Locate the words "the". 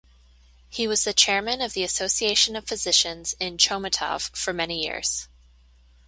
1.03-1.13, 1.73-1.83